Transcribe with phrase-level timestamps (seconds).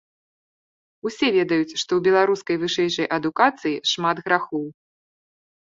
[1.07, 4.69] Усе ведаюць, што ў беларускай вышэйшай адукацыі шмат грахоў.